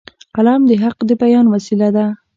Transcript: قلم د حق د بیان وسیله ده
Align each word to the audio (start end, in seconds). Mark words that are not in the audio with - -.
قلم 0.35 0.61
د 0.69 0.71
حق 0.83 0.97
د 1.09 1.11
بیان 1.21 1.45
وسیله 1.53 1.87
ده 1.95 2.05